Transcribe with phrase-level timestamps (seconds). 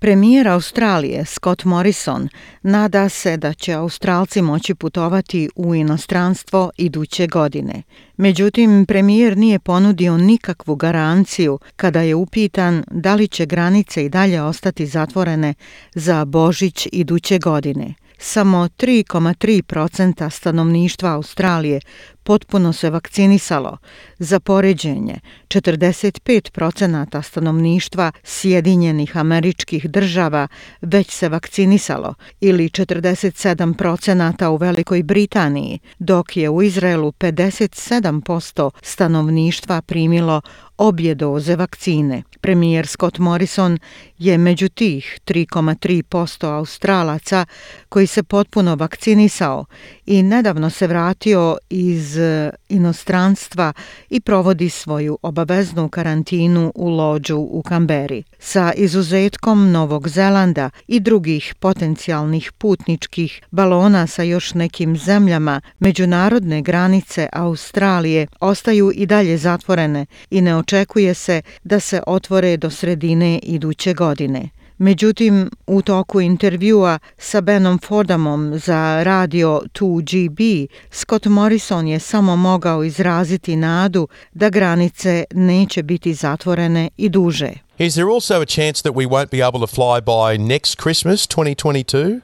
[0.00, 2.28] Premijer Australije Scott Morrison
[2.62, 7.82] nada se da će Australci moći putovati u inostranstvo iduće godine.
[8.16, 14.42] Međutim, premijer nije ponudio nikakvu garanciju kada je upitan da li će granice i dalje
[14.42, 15.54] ostati zatvorene
[15.94, 17.94] za Božić iduće godine.
[18.18, 21.80] Samo 3,3% stanovništva Australije
[22.28, 23.76] potpuno se vakcinisalo.
[24.18, 30.48] Za poređenje, 45% stanovništva Sjedinjenih američkih država
[30.80, 40.40] već se vakcinisalo ili 47% u Velikoj Britaniji, dok je u Izraelu 57% stanovništva primilo
[40.78, 42.22] obje doze vakcine.
[42.40, 43.78] Premijer Scott Morrison
[44.18, 47.44] je među tih 3,3% Australaca
[47.88, 49.64] koji se potpuno vakcinisao
[50.06, 53.72] i nedavno se vratio iz e, inostranstva
[54.10, 58.22] i provodi svoju obaveznu karantinu u lođu u Kamberi.
[58.40, 67.28] Sa izuzetkom Novog Zelanda i drugih potencijalnih putničkih balona sa još nekim zemljama, međunarodne granice
[67.32, 73.94] Australije ostaju i dalje zatvorene i ne očekuje se da se otvore do sredine iduće
[73.94, 74.48] godine.
[74.78, 82.84] Međutim, u toku intervjua sa Benom Fordamom za radio 2GB, Scott Morrison je samo mogao
[82.84, 87.67] izraziti nadu da granice neće biti zatvorene i duže.
[87.78, 91.28] Is there also a chance that we won't be able to fly by next Christmas
[91.28, 92.22] 2022?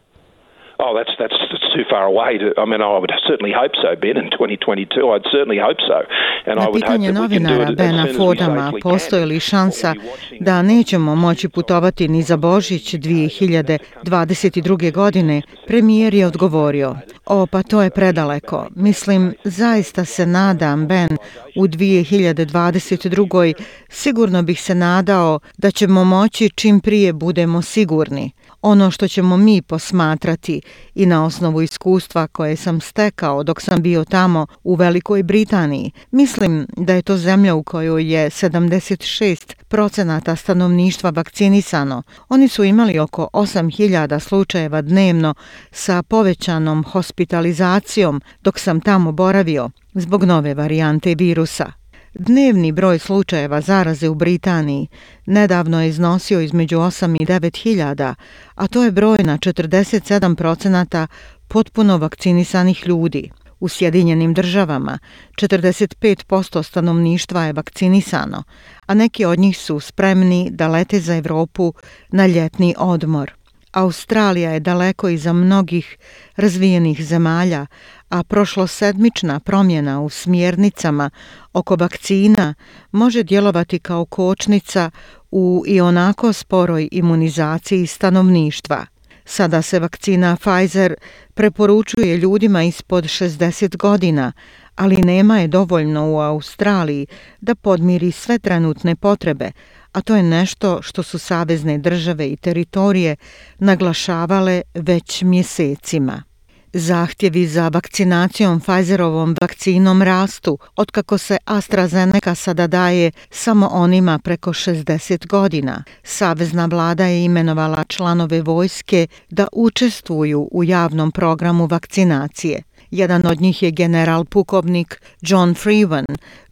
[0.81, 1.37] Oh, that's that's
[1.77, 2.33] too far away.
[2.39, 5.11] To, I mean, I would certainly hope so, Ben, in 2022.
[5.13, 5.99] I'd certainly hope so.
[6.47, 9.95] And Na I would pitanje hope novinara Bena Fordama postoji li šansa
[10.41, 14.93] da nećemo moći putovati ni za Božić 2022.
[14.93, 16.97] godine, premijer je odgovorio.
[17.27, 18.67] O, pa to je predaleko.
[18.77, 21.17] Mislim, zaista se nadam, Ben,
[21.57, 23.55] u 2022.
[23.89, 28.31] sigurno bih se nadao da ćemo moći čim prije budemo sigurni
[28.65, 30.61] ono što ćemo mi posmatrati
[30.95, 35.91] i na osnovu iskustva koje sam stekao dok sam bio tamo u Velikoj Britaniji.
[36.11, 42.03] Mislim da je to zemlja u kojoj je 76 procenata stanovništva vakcinisano.
[42.29, 45.35] Oni su imali oko 8000 slučajeva dnevno
[45.71, 51.84] sa povećanom hospitalizacijom dok sam tamo boravio zbog nove varijante virusa.
[52.19, 54.87] Dnevni broj slučajeva zaraze u Britaniji
[55.27, 58.15] nedavno je iznosio između 8 i 9 hiljada,
[58.55, 61.07] a to je broj na 47 procenata
[61.49, 63.31] potpuno vakcinisanih ljudi.
[63.61, 64.99] U Sjedinjenim državama
[65.41, 68.43] 45% stanovništva je vakcinisano,
[68.87, 71.75] a neki od njih su spremni da lete za Evropu
[72.09, 73.33] na ljetni odmor.
[73.73, 75.97] Australija je daleko iza mnogih
[76.37, 77.67] razvijenih zemalja,
[78.15, 81.11] a prošlosedmična promjena u smjernicama
[81.53, 82.55] oko vakcina
[82.93, 84.91] može djelovati kao kočnica
[85.31, 88.87] u i onako sporoj imunizaciji stanovništva.
[89.25, 90.95] Sada se vakcina Pfizer
[91.35, 94.33] preporučuje ljudima ispod 60 godina,
[94.77, 97.07] ali nema je dovoljno u Australiji
[97.41, 99.53] da podmiri sve trenutne potrebe,
[99.93, 103.17] a to je nešto što su savezne države i teritorije
[103.59, 106.34] naglašavale već mjesecima.
[106.77, 115.27] Zahtjevi za vakcinacijom Pfizerovom vakcinom rastu, otkako se AstraZeneca sada daje samo onima preko 60
[115.27, 115.85] godina.
[116.03, 122.63] Savezna vlada je imenovala članove vojske da učestvuju u javnom programu vakcinacije.
[122.91, 126.05] Jedan od njih je general pukovnik John Freeman,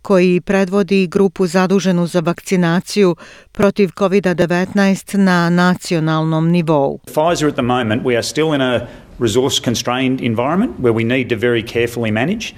[0.03, 3.17] koji predvodi grupu zaduženu za vakcinaciju
[3.53, 6.99] protiv COVID-19 na nacionalnom nivou.
[7.07, 8.87] Pfizer at the moment, we are still in a
[9.23, 12.55] resource constrained environment where we need to very carefully manage.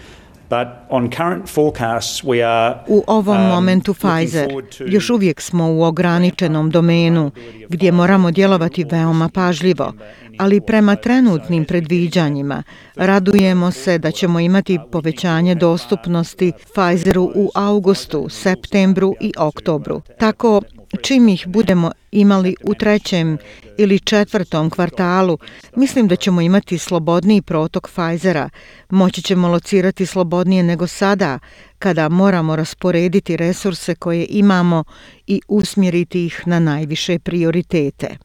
[2.89, 4.49] U ovom um, momentu Pfizer
[4.87, 7.31] još uvijek smo u ograničenom domenu
[7.69, 9.93] gdje moramo djelovati veoma pažljivo,
[10.39, 12.63] ali prema trenutnim predviđanjima
[12.95, 20.03] radujemo se da ćemo imati povećanje dostupnosti Pfizeru u augustu, septembru i oktobru.
[20.19, 20.63] Tako
[20.97, 23.39] čim ih budemo imali u trećem
[23.79, 25.39] ili četvrtom kvartalu,
[25.77, 28.51] mislim da ćemo imati slobodniji protok Pfizera.
[28.91, 31.39] Moći ćemo locirati slobodnije nego sada,
[31.79, 34.85] kada moramo rasporediti resurse koje imamo
[35.27, 38.17] i usmjeriti ih na najviše prioritete.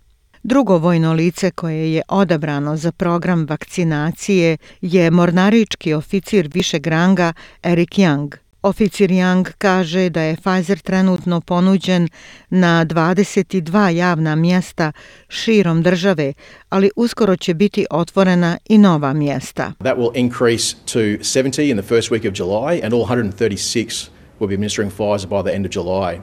[0.44, 7.34] Drugo vojno lice koje je odabrano za program vakcinacije je mornarički oficir višeg ranga
[7.64, 8.49] Erik Young.
[8.64, 12.10] Oficir Young kaže da je Pfizer trenutno ponuđen
[12.50, 14.92] na 22 javna mjesta
[15.30, 16.34] širom države,
[16.70, 19.74] ali uskoro će biti otvorena i nova mjesta.
[19.80, 24.10] That will increase to 70 in the first week of July and all 136
[24.40, 26.20] will be administering Pfizer by the end of July.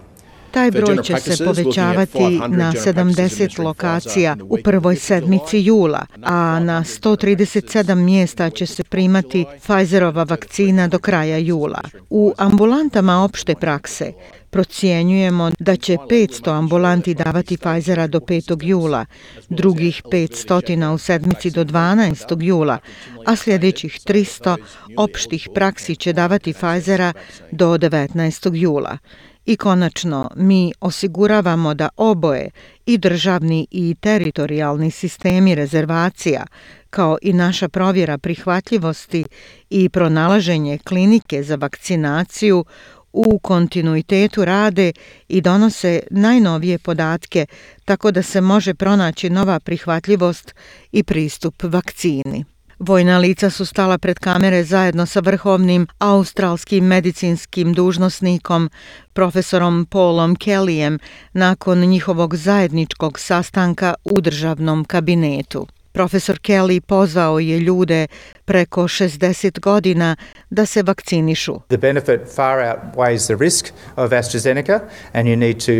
[0.56, 7.94] Taj broj će se povećavati na 70 lokacija u prvoj sedmici jula, a na 137
[7.94, 11.80] mjesta će se primati Pfizerova vakcina do kraja jula.
[12.10, 14.12] U ambulantama opšte prakse
[14.50, 18.64] Procijenjujemo da će 500 ambulanti davati Pfizera do 5.
[18.64, 19.06] jula,
[19.48, 22.42] drugih 500 u sedmici do 12.
[22.42, 22.78] jula,
[23.26, 24.56] a sljedećih 300
[24.96, 27.12] opštih praksi će davati Pfizera
[27.50, 28.54] do 19.
[28.54, 28.98] jula.
[29.46, 32.50] I konačno, mi osiguravamo da oboje,
[32.86, 36.46] i državni i teritorijalni sistemi rezervacija,
[36.90, 39.24] kao i naša provjera prihvatljivosti
[39.70, 42.64] i pronalaženje klinike za vakcinaciju
[43.12, 44.92] u kontinuitetu rade
[45.28, 47.46] i donose najnovije podatke
[47.84, 50.54] tako da se može pronaći nova prihvatljivost
[50.92, 52.44] i pristup vakcini.
[52.78, 58.70] Vojna lica su stala pred kamere zajedno sa vrhovnim australskim medicinskim dužnosnikom,
[59.12, 60.98] profesorom Paulom Kellyem,
[61.32, 65.66] nakon njihovog zajedničkog sastanka u državnom kabinetu.
[65.96, 68.06] Profesor Kelly pozvao je ljude
[68.44, 70.16] preko 60 godina
[70.50, 71.60] da se vakcinišu.
[71.68, 73.66] The benefit far outweighs the risk
[73.96, 74.80] of AstraZeneca
[75.12, 75.72] and you need to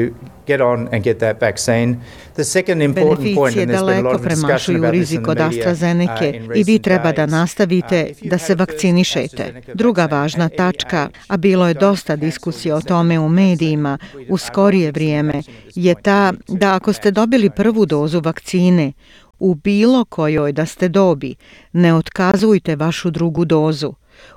[0.47, 1.97] get on and get that vaccine.
[2.35, 5.95] The second important point and there's been a lot of discussion about this in the
[5.95, 6.43] media.
[6.43, 9.63] Uh, I vi treba da nastavite uh, da se vakcinišete.
[9.75, 13.99] Druga važna tačka, a bilo je dosta diskusije o tome u medijima
[14.29, 15.43] u skorije vrijeme,
[15.75, 18.93] je ta da ako ste dobili prvu dozu vakcine,
[19.39, 21.35] u bilo kojoj da ste dobi,
[21.73, 23.95] ne otkazujte vašu drugu dozu.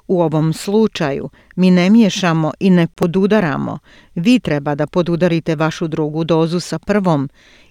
[0.07, 3.79] U ovom slučaju mi ne miješamo i ne podudaramo.
[4.15, 7.29] Vi treba da podudarite vašu drugu dozu sa prvom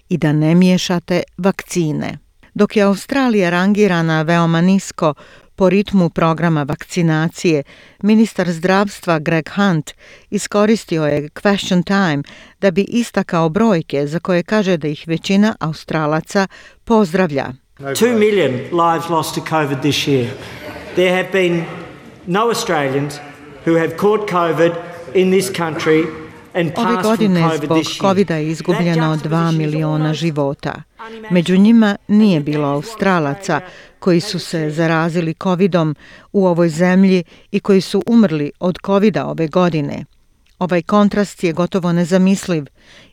[0.09, 2.17] i da ne miješate vakcine.
[2.59, 5.13] Dok je Australija rangirana veoma nisko
[5.55, 7.63] po ritmu programa vakcinacije,
[8.03, 9.91] ministar zdravstva Greg Hunt
[10.29, 12.23] iskoristio je question time
[12.61, 16.47] da bi istakao brojke za koje kaže da ih većina Australaca
[16.83, 17.47] pozdravlja.
[17.77, 20.27] 2 million lives lost to COVID this year.
[20.95, 21.65] There have been
[22.27, 23.13] no Australians
[23.65, 24.71] who have caught COVID
[25.13, 26.28] in this country
[26.59, 30.73] Ove godine zbog covid je izgubljeno 2 miliona života.
[31.31, 33.61] Među njima nije bilo Australaca
[33.99, 35.95] koji su se zarazili covidom
[36.31, 40.05] u ovoj zemlji i koji su umrli od covida ove godine.
[40.59, 42.65] Ovaj kontrast je gotovo nezamisliv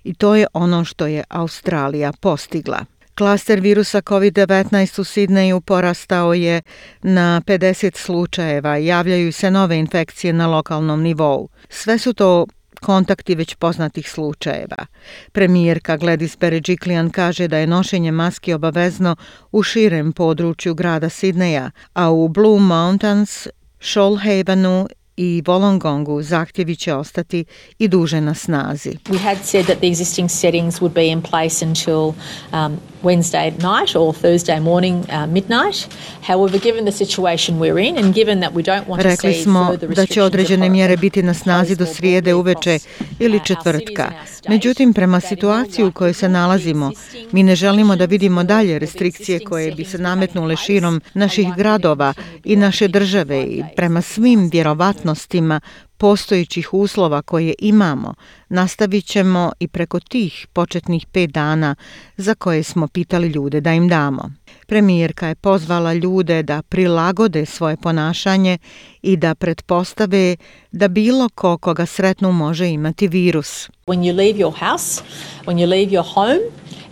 [0.04, 2.84] i to je ono što je Australija postigla.
[3.14, 6.62] Klaster virusa COVID-19 u Sidneju porastao je
[7.02, 11.48] na 50 slučajeva, javljaju se nove infekcije na lokalnom nivou.
[11.68, 12.46] Sve su to
[12.80, 14.86] kontakti već poznatih slučajeva.
[15.32, 19.16] Premijerka Gladys Berejiklian kaže da je nošenje maske obavezno
[19.52, 23.46] u širem području grada Sidneja, a u Blue Mountains,
[23.80, 24.86] Shoalhavenu
[25.16, 27.44] i Wollongongu zahtjevi će ostati
[27.78, 28.90] i duže na snazi.
[29.04, 32.12] We had said that the existing settings would be in place until
[32.52, 35.88] um, Wednesday night or Thursday morning uh, midnight.
[36.26, 39.42] However, given the situation we're in and given that we don't want Rekli to see
[39.42, 42.78] smo da će određene mjere biti na snazi do srijede uveče
[43.18, 44.12] ili četvrtka.
[44.48, 46.90] Međutim, prema situaciji u kojoj se nalazimo,
[47.32, 52.14] mi ne želimo da vidimo dalje restrikcije koje bi se nametnule širom naših gradova
[52.44, 55.60] i naše države i prema svim vjerovatnostima
[55.96, 58.14] postojićih uslova koje imamo,
[58.48, 61.74] nastavit ćemo i preko tih početnih pet dana
[62.16, 64.30] za koje smo pitali ljude da im damo.
[64.66, 68.58] Premijerka je pozvala ljude da prilagode svoje ponašanje
[69.02, 70.36] i da pretpostave
[70.72, 73.68] da bilo ko koga sretnu može imati virus.
[73.86, 75.02] When you leave your house,
[75.44, 76.40] when you leave your home,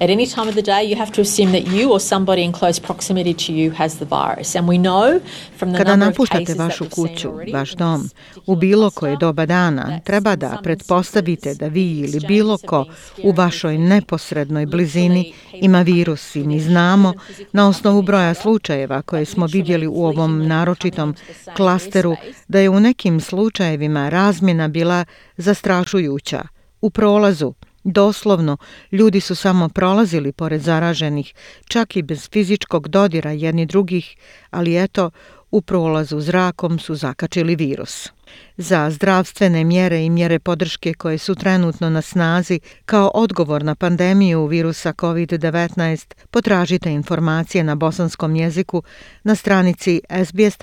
[0.01, 2.53] at any time of the day you have to assume that you or somebody in
[2.53, 4.57] close proximity to you has the virus.
[4.57, 5.21] And we know
[5.59, 8.11] from the Kada napuštate vašu kuću, vaš dom,
[8.47, 12.85] u bilo koje doba dana, treba da pretpostavite da vi ili bilo ko
[13.23, 17.15] u vašoj neposrednoj blizini ima virus i mi znamo
[17.53, 21.15] na osnovu broja slučajeva koje smo vidjeli u ovom naročitom
[21.57, 22.17] klasteru
[22.49, 25.05] da je u nekim slučajevima razmjena bila
[25.37, 26.43] zastrašujuća.
[26.81, 28.57] U prolazu, Doslovno,
[28.93, 31.35] ljudi su samo prolazili pored zaraženih,
[31.69, 34.17] čak i bez fizičkog dodira jedni drugih,
[34.51, 35.11] ali eto,
[35.51, 38.09] u prolazu zrakom su zakačili virus.
[38.57, 44.47] Za zdravstvene mjere i mjere podrške koje su trenutno na snazi kao odgovor na pandemiju
[44.47, 48.83] virusa COVID-19 potražite informacije na bosanskom jeziku
[49.23, 50.59] na stranici sbs.com.au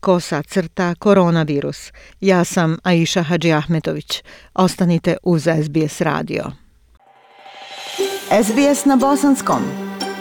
[0.00, 1.92] kosa crta koronavirus.
[2.20, 4.22] Ja sam Aisha Hadži Ahmetović.
[4.54, 6.44] Ostanite uz SBS radio.
[8.30, 9.87] SBS na bosanskom.